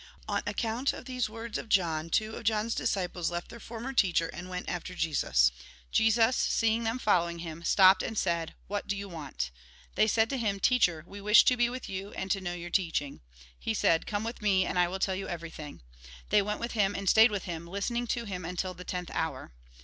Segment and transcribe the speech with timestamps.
[0.27, 4.29] On account of these words of John, two of John's disciples left their former teacher
[4.29, 5.51] and went after Jesus.
[5.91, 9.51] Jesus, seeing them following him, stopped and said:" What do you want?"
[9.93, 11.03] They said to him:" Teacher!
[11.05, 13.21] we wish to be with you, and to know your teaching."
[13.59, 15.83] He said:" Come with me, and I will tell you everything."
[16.31, 19.53] They went with him, and stayed with him, listening to him until the tenth hour.